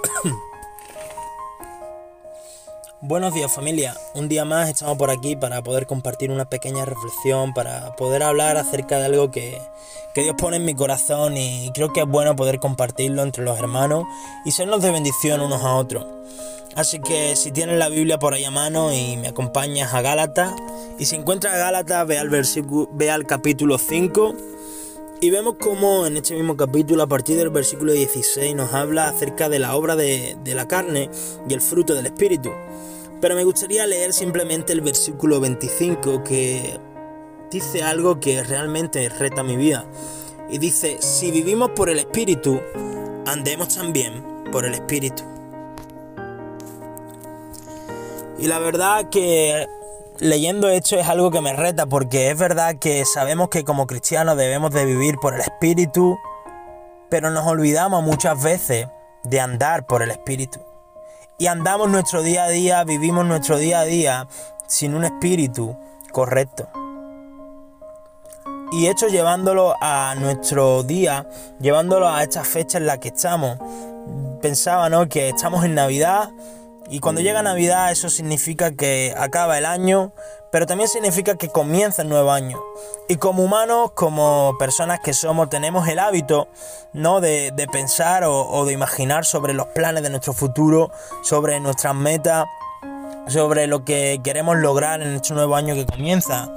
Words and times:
Buenos 3.00 3.32
días 3.34 3.52
familia, 3.52 3.96
un 4.14 4.28
día 4.28 4.44
más 4.44 4.68
estamos 4.68 4.96
por 4.98 5.10
aquí 5.10 5.34
para 5.36 5.62
poder 5.62 5.86
compartir 5.86 6.30
una 6.30 6.44
pequeña 6.44 6.84
reflexión, 6.84 7.54
para 7.54 7.96
poder 7.96 8.22
hablar 8.22 8.58
acerca 8.58 8.98
de 8.98 9.06
algo 9.06 9.30
que, 9.30 9.58
Dios 10.14 10.36
pone 10.38 10.58
en 10.58 10.66
mi 10.66 10.74
corazón 10.74 11.38
y 11.38 11.70
creo 11.72 11.92
que 11.92 12.00
es 12.00 12.06
bueno 12.06 12.36
poder 12.36 12.58
compartirlo 12.58 13.22
entre 13.22 13.42
los 13.42 13.58
hermanos 13.58 14.04
y 14.44 14.50
sernos 14.50 14.82
de 14.82 14.90
bendición 14.90 15.40
unos 15.40 15.62
a 15.62 15.76
otros. 15.76 16.04
Así 16.76 17.00
que 17.00 17.36
si 17.36 17.52
tienes 17.52 17.78
la 17.78 17.88
Biblia 17.88 18.18
por 18.18 18.34
ahí 18.34 18.44
a 18.44 18.50
mano 18.50 18.92
y 18.92 19.16
me 19.16 19.28
acompañas 19.28 19.94
a 19.94 20.02
Gálatas, 20.02 20.52
y 20.98 21.06
si 21.06 21.16
encuentras 21.16 21.54
a 21.54 21.58
Gálatas, 21.58 22.06
ve 22.06 22.18
al, 22.18 22.28
ve 22.28 23.10
al 23.10 23.26
capítulo 23.26 23.78
5 23.78 24.34
y 25.22 25.28
vemos 25.28 25.56
cómo 25.60 26.06
en 26.06 26.16
este 26.16 26.34
mismo 26.34 26.56
capítulo, 26.56 27.02
a 27.02 27.06
partir 27.06 27.36
del 27.36 27.50
versículo 27.50 27.92
16, 27.92 28.54
nos 28.54 28.72
habla 28.72 29.08
acerca 29.08 29.50
de 29.50 29.58
la 29.58 29.76
obra 29.76 29.94
de, 29.94 30.38
la 30.46 30.66
carne 30.66 31.10
y 31.46 31.52
el 31.52 31.60
fruto 31.60 31.94
del 31.94 32.06
Espíritu. 32.06 32.50
Pero 33.20 33.34
me 33.34 33.44
gustaría 33.44 33.86
leer 33.86 34.14
simplemente 34.14 34.72
el 34.72 34.80
versículo 34.80 35.38
25 35.38 36.24
que 36.24 36.80
dice 37.50 37.82
algo 37.82 38.18
que 38.18 38.42
realmente 38.42 39.10
reta 39.10 39.42
mi 39.42 39.56
vida. 39.56 39.84
Y 40.50 40.56
dice, 40.56 40.96
si 41.00 41.30
vivimos 41.30 41.72
por 41.72 41.90
el 41.90 41.98
Espíritu, 41.98 42.58
andemos 43.26 43.74
también 43.74 44.24
por 44.50 44.64
el 44.64 44.72
Espíritu. 44.72 45.22
Y 48.38 48.46
la 48.46 48.58
verdad 48.58 49.10
que 49.10 49.66
leyendo 50.20 50.68
esto 50.68 50.96
es 50.96 51.08
algo 51.08 51.30
que 51.30 51.40
me 51.40 51.52
reta 51.54 51.86
porque 51.86 52.30
es 52.30 52.38
verdad 52.38 52.76
que 52.76 53.04
sabemos 53.04 53.48
que 53.48 53.64
como 53.64 53.86
cristianos 53.86 54.36
debemos 54.36 54.70
de 54.72 54.84
vivir 54.84 55.16
por 55.16 55.34
el 55.34 55.40
Espíritu, 55.40 56.18
pero 57.08 57.30
nos 57.30 57.46
olvidamos 57.46 58.04
muchas 58.04 58.40
veces 58.42 58.86
de 59.24 59.40
andar 59.40 59.86
por 59.86 60.02
el 60.02 60.10
Espíritu. 60.10 60.60
Y 61.38 61.46
andamos 61.46 61.88
nuestro 61.88 62.22
día 62.22 62.44
a 62.44 62.48
día, 62.48 62.84
vivimos 62.84 63.24
nuestro 63.24 63.56
día 63.56 63.80
a 63.80 63.84
día 63.84 64.28
sin 64.66 64.94
un 64.94 65.04
espíritu 65.04 65.74
correcto. 66.12 66.68
Y 68.72 68.86
esto 68.86 69.08
llevándolo 69.08 69.74
a 69.80 70.14
nuestro 70.16 70.82
día, 70.82 71.26
llevándolo 71.58 72.08
a 72.08 72.22
esta 72.22 72.44
fecha 72.44 72.78
en 72.78 72.86
la 72.86 73.00
que 73.00 73.08
estamos. 73.08 73.58
Pensaba, 74.42 74.90
¿no? 74.90 75.08
Que 75.08 75.30
estamos 75.30 75.64
en 75.64 75.74
Navidad, 75.74 76.30
y 76.90 76.98
cuando 76.98 77.20
llega 77.20 77.40
Navidad 77.42 77.92
eso 77.92 78.10
significa 78.10 78.72
que 78.72 79.14
acaba 79.16 79.56
el 79.56 79.64
año, 79.64 80.12
pero 80.50 80.66
también 80.66 80.88
significa 80.88 81.36
que 81.36 81.48
comienza 81.48 82.02
el 82.02 82.08
nuevo 82.08 82.32
año. 82.32 82.60
Y 83.08 83.16
como 83.16 83.44
humanos, 83.44 83.92
como 83.94 84.56
personas 84.58 84.98
que 84.98 85.14
somos, 85.14 85.48
tenemos 85.48 85.86
el 85.86 86.00
hábito 86.00 86.48
¿no? 86.92 87.20
de, 87.20 87.52
pensar 87.70 88.24
o, 88.24 88.64
de 88.64 88.72
imaginar 88.72 89.24
sobre 89.24 89.54
los 89.54 89.68
planes 89.68 90.02
de 90.02 90.10
nuestro 90.10 90.32
futuro, 90.32 90.90
sobre 91.22 91.60
nuestras 91.60 91.94
metas, 91.94 92.46
sobre 93.28 93.68
lo 93.68 93.84
que 93.84 94.20
queremos 94.24 94.56
lograr 94.56 95.00
en 95.00 95.14
este 95.14 95.32
nuevo 95.34 95.54
año 95.54 95.76
que 95.76 95.86
comienza. 95.86 96.52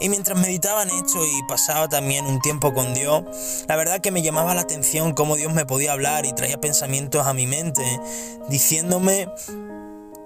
Y 0.00 0.08
mientras 0.08 0.38
meditaba 0.38 0.82
en 0.82 0.90
esto 0.90 1.18
y 1.24 1.42
pasaba 1.46 1.88
también 1.88 2.26
un 2.26 2.40
tiempo 2.40 2.72
con 2.72 2.94
Dios, 2.94 3.22
la 3.68 3.76
verdad 3.76 4.00
que 4.00 4.10
me 4.10 4.22
llamaba 4.22 4.54
la 4.54 4.62
atención 4.62 5.12
cómo 5.12 5.36
Dios 5.36 5.52
me 5.52 5.66
podía 5.66 5.92
hablar 5.92 6.24
y 6.24 6.32
traía 6.32 6.58
pensamientos 6.60 7.26
a 7.26 7.34
mi 7.34 7.46
mente, 7.46 7.82
diciéndome 8.48 9.28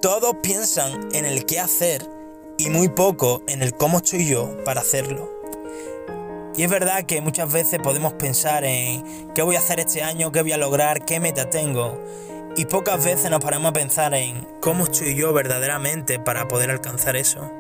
todos 0.01 0.37
piensan 0.43 1.09
en 1.13 1.25
el 1.25 1.45
qué 1.45 1.59
hacer 1.59 2.09
y 2.57 2.71
muy 2.71 2.89
poco 2.89 3.43
en 3.49 3.63
el 3.63 3.75
cómo 3.75 3.99
estoy 3.99 4.27
yo 4.27 4.63
para 4.65 4.81
hacerlo. 4.81 5.33
Y 6.57 6.63
es 6.63 6.71
verdad 6.71 7.05
que 7.05 7.21
muchas 7.21 7.53
veces 7.53 7.81
podemos 7.81 8.13
pensar 8.15 8.65
en 8.65 9.33
qué 9.35 9.43
voy 9.43 9.57
a 9.57 9.61
hacer 9.61 9.81
este 9.81 10.03
año, 10.03 10.33
qué 10.33 10.43
voy 10.43 10.53
a 10.53 10.57
lograr, 10.57 11.05
qué 11.05 11.21
meta 11.21 11.51
tengo. 11.51 12.01
Y 12.57 12.65
pocas 12.67 13.05
veces 13.05 13.31
nos 13.31 13.41
paramos 13.41 13.71
a 13.71 13.73
pensar 13.73 14.15
en 14.15 14.47
cómo 14.61 14.85
estoy 14.85 15.15
yo 15.15 15.33
verdaderamente 15.33 16.19
para 16.19 16.49
poder 16.49 16.71
alcanzar 16.71 17.17
eso. 17.17 17.51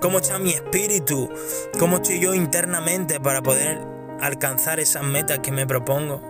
Cómo 0.00 0.18
está 0.18 0.38
mi 0.38 0.52
espíritu, 0.52 1.30
cómo 1.78 1.96
estoy 1.96 2.20
yo 2.20 2.34
internamente 2.34 3.20
para 3.20 3.42
poder 3.42 3.80
alcanzar 4.20 4.80
esas 4.80 5.02
metas 5.02 5.38
que 5.40 5.52
me 5.52 5.66
propongo. 5.66 6.20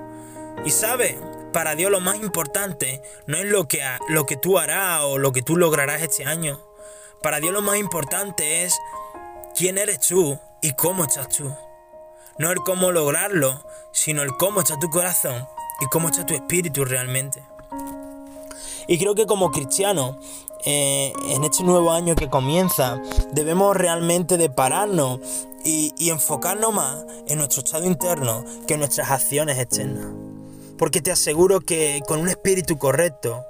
Y 0.64 0.70
sabe, 0.70 1.18
para 1.52 1.74
Dios 1.74 1.90
lo 1.90 2.00
más 2.00 2.16
importante 2.16 3.02
no 3.26 3.36
es 3.36 3.44
lo 3.44 3.68
que, 3.68 3.82
lo 4.08 4.26
que 4.26 4.36
tú 4.36 4.58
harás 4.58 5.02
o 5.02 5.18
lo 5.18 5.32
que 5.32 5.42
tú 5.42 5.56
lograrás 5.56 6.02
este 6.02 6.24
año. 6.24 6.60
Para 7.22 7.40
Dios 7.40 7.52
lo 7.52 7.62
más 7.62 7.76
importante 7.76 8.64
es 8.64 8.74
quién 9.56 9.78
eres 9.78 10.00
tú 10.00 10.38
y 10.60 10.72
cómo 10.72 11.04
estás 11.04 11.28
tú. 11.28 11.54
No 12.38 12.50
el 12.50 12.58
cómo 12.58 12.90
lograrlo, 12.90 13.64
sino 13.92 14.22
el 14.22 14.36
cómo 14.36 14.60
está 14.60 14.78
tu 14.78 14.90
corazón 14.90 15.46
y 15.80 15.86
cómo 15.86 16.08
está 16.08 16.24
tu 16.24 16.34
espíritu 16.34 16.84
realmente. 16.84 17.42
Y 18.88 18.98
creo 18.98 19.14
que 19.14 19.26
como 19.26 19.50
cristianos, 19.50 20.16
eh, 20.64 21.12
en 21.28 21.44
este 21.44 21.62
nuevo 21.62 21.92
año 21.92 22.14
que 22.14 22.30
comienza, 22.30 23.00
debemos 23.32 23.76
realmente 23.76 24.36
de 24.36 24.50
pararnos 24.50 25.20
y, 25.64 25.94
y 25.98 26.10
enfocarnos 26.10 26.72
más 26.72 27.04
en 27.28 27.38
nuestro 27.38 27.62
estado 27.62 27.84
interno 27.84 28.44
que 28.66 28.74
en 28.74 28.80
nuestras 28.80 29.10
acciones 29.10 29.58
externas. 29.58 30.21
Porque 30.78 31.00
te 31.00 31.12
aseguro 31.12 31.60
que 31.60 32.00
con 32.06 32.20
un 32.20 32.28
espíritu 32.28 32.78
correcto 32.78 33.46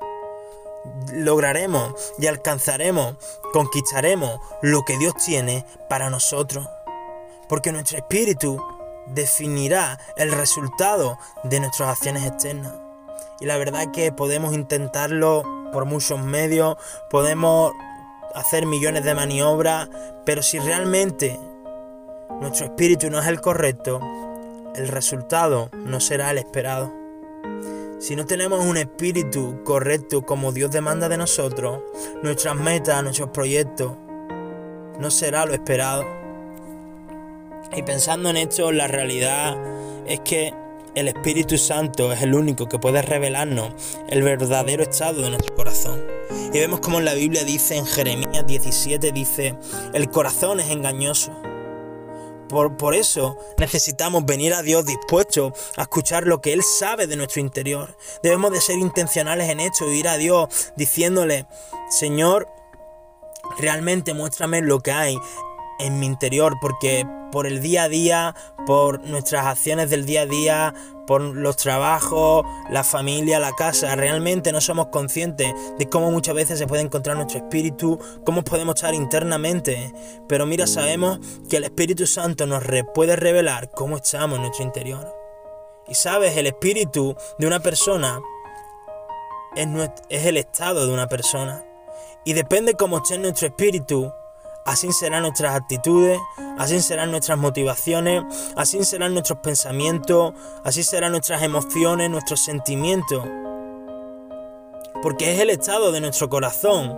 lograremos 1.12 1.94
y 2.18 2.26
alcanzaremos, 2.26 3.16
conquistaremos 3.52 4.40
lo 4.62 4.84
que 4.84 4.98
Dios 4.98 5.14
tiene 5.16 5.64
para 5.88 6.10
nosotros. 6.10 6.68
Porque 7.48 7.72
nuestro 7.72 7.98
espíritu 7.98 8.62
definirá 9.06 9.98
el 10.16 10.32
resultado 10.32 11.18
de 11.44 11.60
nuestras 11.60 11.90
acciones 11.90 12.24
externas. 12.24 12.72
Y 13.40 13.46
la 13.46 13.56
verdad 13.56 13.82
es 13.82 13.88
que 13.88 14.12
podemos 14.12 14.54
intentarlo 14.54 15.42
por 15.72 15.84
muchos 15.84 16.20
medios, 16.20 16.76
podemos 17.10 17.72
hacer 18.34 18.66
millones 18.66 19.04
de 19.04 19.14
maniobras, 19.14 19.88
pero 20.24 20.42
si 20.42 20.58
realmente 20.58 21.38
nuestro 22.40 22.66
espíritu 22.66 23.10
no 23.10 23.20
es 23.20 23.26
el 23.26 23.40
correcto, 23.40 24.00
el 24.74 24.88
resultado 24.88 25.68
no 25.72 26.00
será 26.00 26.30
el 26.30 26.38
esperado. 26.38 27.01
Si 27.98 28.16
no 28.16 28.26
tenemos 28.26 28.64
un 28.64 28.76
espíritu 28.76 29.62
correcto 29.64 30.22
como 30.22 30.50
Dios 30.50 30.70
demanda 30.72 31.08
de 31.08 31.16
nosotros, 31.16 31.82
nuestras 32.22 32.56
metas, 32.56 33.03
nuestros 33.03 33.30
proyectos, 33.30 33.92
no 34.98 35.10
será 35.10 35.47
lo 35.47 35.54
esperado. 35.54 36.04
Y 37.76 37.82
pensando 37.82 38.31
en 38.31 38.38
esto, 38.38 38.72
la 38.72 38.88
realidad 38.88 39.56
es 40.06 40.20
que 40.20 40.52
el 40.94 41.08
Espíritu 41.08 41.56
Santo 41.56 42.12
es 42.12 42.22
el 42.22 42.34
único 42.34 42.69
que 42.69 42.78
puede 42.78 43.00
revelarnos 43.02 43.72
el 44.08 44.22
verdadero 44.22 44.82
estado 44.82 45.22
de 45.22 45.31
nuestro 45.31 45.54
corazón. 45.54 46.02
Y 46.52 46.58
vemos 46.58 46.81
como 46.81 46.98
en 46.98 47.04
la 47.04 47.14
Biblia 47.14 47.44
dice, 47.44 47.76
en 47.76 47.86
Jeremías 47.86 48.47
17, 48.47 49.12
dice, 49.12 49.54
el 49.94 50.10
corazón 50.10 50.60
es 50.60 50.70
engañoso 50.70 51.32
por, 52.52 52.94
eso 52.94 53.38
necesitamos 53.56 54.26
venir 54.26 54.52
a 54.52 54.62
Dios 54.62 54.84
dispuestos 54.84 55.52
a 55.76 55.82
escuchar 55.82 56.26
lo 56.26 56.40
que 56.40 56.52
Él 56.52 56.62
sabe 56.62 57.06
de 57.06 57.16
nuestro 57.16 57.40
interior. 57.40 57.96
Debemos 58.22 58.52
de 58.52 58.60
ser 58.60 58.76
intencionales 58.76 59.48
en 59.48 59.60
esto 59.60 59.90
y 59.90 59.98
ir 59.98 60.08
a 60.08 60.18
Dios 60.18 60.72
diciéndole, 60.76 61.46
Señor, 61.90 62.48
realmente 63.58 64.12
muéstrame 64.12 64.60
lo 64.60 64.80
que 64.80 64.92
hay 64.92 65.18
en 65.82 65.98
mi 65.98 66.06
interior, 66.06 66.54
porque 66.60 67.06
por 67.31 67.47
el 67.47 67.60
día 67.60 67.84
a 67.84 67.88
día, 67.88 68.34
por 68.66 69.03
nuestras 69.04 69.47
acciones 69.47 69.91
del 69.91 70.06
día 70.06 70.22
a 70.22 70.26
día, 70.26 70.75
por 71.06 71.20
los 71.20 71.56
trabajos, 71.56 72.44
la 72.70 72.84
familia, 72.84 73.41
la 73.41 73.53
casa, 73.53 73.97
realmente 73.97 74.53
no 74.53 74.60
somos 74.60 74.88
conscientes 74.88 75.53
de 75.78 75.88
cómo 75.88 76.10
muchas 76.10 76.34
veces 76.34 76.59
se 76.59 76.66
puede 76.66 76.82
encontrar 76.82 77.16
nuestro 77.16 77.38
espíritu, 77.38 77.98
cómo 78.25 78.43
podemos 78.43 78.76
estar 78.76 78.94
internamente. 78.94 79.93
Pero 80.28 80.47
mira, 80.47 80.66
sabemos 80.66 81.19
que 81.48 81.56
el 81.56 81.65
Espíritu 81.65 82.06
Santo 82.06 82.47
nos 82.47 82.62
puede 82.94 83.16
revelar 83.16 83.70
cómo 83.70 83.97
estamos 83.97 84.37
en 84.37 84.43
nuestro 84.43 84.64
interior. 84.64 85.12
Y 85.88 85.94
sabes, 85.94 86.37
el 86.37 86.46
espíritu 86.46 87.17
de 87.38 87.46
una 87.46 87.61
persona 87.61 88.20
es, 89.56 89.67
es 90.08 90.26
el 90.26 90.37
estado 90.37 90.87
de 90.87 90.93
una 90.93 91.08
persona. 91.08 91.64
Y 92.25 92.35
depende 92.35 92.75
cómo 92.75 92.99
esté 92.99 93.19
nuestro 93.19 93.49
espíritu, 93.49 94.12
Así 94.64 94.93
serán 94.93 95.23
nuestras 95.23 95.56
actitudes, 95.56 96.20
así 96.56 96.81
serán 96.81 97.11
nuestras 97.11 97.37
motivaciones, 97.37 98.23
así 98.56 98.85
serán 98.85 99.12
nuestros 99.12 99.41
pensamientos, 99.41 100.35
así 100.62 100.85
serán 100.85 101.12
nuestras 101.12 101.43
emociones, 101.43 102.11
nuestros 102.11 102.41
sentimientos. 102.44 103.25
Porque 105.03 105.35
es 105.35 105.41
el 105.41 105.50
estado 105.50 105.91
de 105.91 106.00
nuestro 106.00 106.29
corazón 106.29 106.97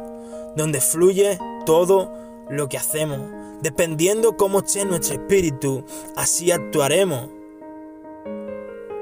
donde 0.57 0.83
fluye 0.83 1.39
todo 1.65 2.13
lo 2.51 2.69
que 2.69 2.77
hacemos. 2.77 3.21
Dependiendo 3.63 4.37
cómo 4.37 4.59
esté 4.59 4.85
nuestro 4.85 5.15
espíritu, 5.15 5.87
así 6.17 6.51
actuaremos. 6.51 7.31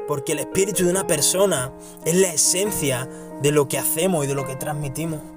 Porque 0.06 0.32
el 0.32 0.38
espíritu 0.38 0.84
de 0.84 0.90
una 0.90 1.06
persona 1.06 1.72
es 2.04 2.14
la 2.14 2.32
esencia 2.32 3.08
de 3.40 3.50
lo 3.50 3.66
que 3.66 3.78
hacemos 3.78 4.24
y 4.24 4.28
de 4.28 4.34
lo 4.34 4.46
que 4.46 4.54
transmitimos. 4.54 5.31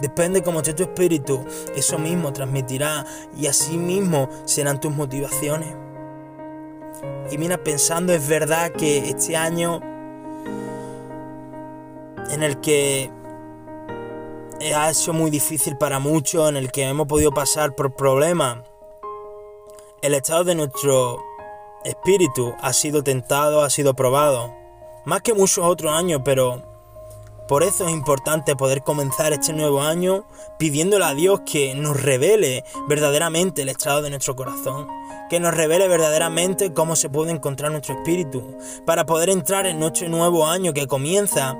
Depende 0.00 0.42
cómo 0.42 0.60
esté 0.60 0.72
tu 0.72 0.84
espíritu, 0.84 1.44
eso 1.74 1.98
mismo 1.98 2.32
transmitirá 2.32 3.04
y 3.36 3.46
así 3.46 3.76
mismo 3.76 4.28
serán 4.46 4.80
tus 4.80 4.92
motivaciones. 4.92 5.74
Y 7.30 7.38
mira, 7.38 7.62
pensando, 7.62 8.12
es 8.12 8.26
verdad 8.26 8.72
que 8.72 9.10
este 9.10 9.36
año 9.36 9.80
en 12.30 12.42
el 12.42 12.60
que 12.60 13.10
ha 14.74 14.92
sido 14.94 15.14
muy 15.14 15.30
difícil 15.30 15.76
para 15.76 15.98
muchos, 15.98 16.48
en 16.48 16.56
el 16.56 16.70
que 16.70 16.84
hemos 16.84 17.06
podido 17.06 17.32
pasar 17.32 17.74
por 17.74 17.94
problemas, 17.94 18.58
el 20.02 20.14
estado 20.14 20.44
de 20.44 20.54
nuestro 20.54 21.22
espíritu 21.84 22.54
ha 22.60 22.72
sido 22.72 23.02
tentado, 23.02 23.62
ha 23.62 23.70
sido 23.70 23.94
probado, 23.94 24.54
más 25.04 25.22
que 25.22 25.34
muchos 25.34 25.64
otros 25.64 25.92
años, 25.92 26.22
pero 26.24 26.69
por 27.50 27.64
eso 27.64 27.84
es 27.84 27.92
importante 27.92 28.54
poder 28.54 28.84
comenzar 28.84 29.32
este 29.32 29.52
nuevo 29.52 29.82
año 29.82 30.24
pidiéndole 30.56 31.04
a 31.04 31.14
Dios 31.14 31.40
que 31.44 31.74
nos 31.74 32.00
revele 32.00 32.62
verdaderamente 32.88 33.62
el 33.62 33.68
estado 33.68 34.02
de 34.02 34.10
nuestro 34.10 34.36
corazón, 34.36 34.86
que 35.28 35.40
nos 35.40 35.52
revele 35.52 35.88
verdaderamente 35.88 36.72
cómo 36.72 36.94
se 36.94 37.08
puede 37.08 37.32
encontrar 37.32 37.72
nuestro 37.72 37.96
espíritu, 37.96 38.56
para 38.86 39.04
poder 39.04 39.30
entrar 39.30 39.66
en 39.66 39.80
nuestro 39.80 40.08
nuevo 40.08 40.46
año 40.46 40.72
que 40.72 40.86
comienza 40.86 41.58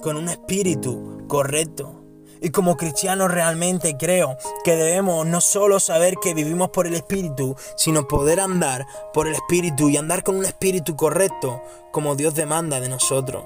con 0.00 0.16
un 0.16 0.30
espíritu 0.30 1.26
correcto. 1.28 2.02
Y 2.40 2.48
como 2.48 2.78
cristianos 2.78 3.30
realmente 3.30 3.98
creo 3.98 4.38
que 4.64 4.76
debemos 4.76 5.26
no 5.26 5.42
solo 5.42 5.78
saber 5.78 6.14
que 6.22 6.32
vivimos 6.32 6.70
por 6.70 6.86
el 6.86 6.94
Espíritu, 6.94 7.54
sino 7.76 8.08
poder 8.08 8.40
andar 8.40 8.86
por 9.12 9.28
el 9.28 9.34
Espíritu 9.34 9.90
y 9.90 9.98
andar 9.98 10.24
con 10.24 10.36
un 10.36 10.46
espíritu 10.46 10.96
correcto, 10.96 11.62
como 11.92 12.16
Dios 12.16 12.34
demanda 12.34 12.80
de 12.80 12.88
nosotros. 12.88 13.44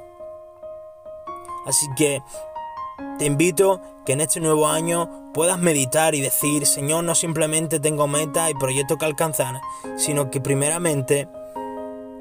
Así 1.67 1.87
que 1.97 2.23
te 3.19 3.27
invito 3.27 3.81
que 4.05 4.13
en 4.13 4.21
este 4.21 4.41
nuevo 4.41 4.69
año 4.69 5.33
puedas 5.35 5.59
meditar 5.59 6.15
y 6.15 6.21
decir, 6.21 6.67
Señor, 6.67 7.05
no 7.05 7.15
simplemente 7.15 7.81
tengo 7.81 8.07
metas 8.07 8.51
y 8.51 8.55
proyectos 8.55 8.99
que 8.99 9.05
alcanzar, 9.05 9.61
sino 9.97 10.31
que 10.31 10.41
primeramente 10.41 11.29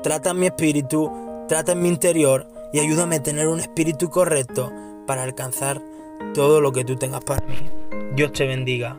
trata 0.04 0.34
mi 0.34 0.48
espíritu, 0.48 1.12
trata 1.48 1.74
en 1.74 1.82
mi 1.82 1.90
interior 1.90 2.48
y 2.74 2.80
ayúdame 2.80 3.18
a 3.18 3.24
tener 3.24 3.48
un 3.48 3.60
espíritu 3.60 4.10
correcto 4.10 4.72
para 5.08 5.24
alcanzar 5.24 5.82
todo 6.34 6.60
lo 6.60 6.72
que 6.72 6.84
tú 6.84 6.96
tengas 6.96 7.24
para 7.24 7.46
mí. 7.46 7.56
Dios 8.16 8.34
te 8.34 8.46
bendiga. 8.46 8.98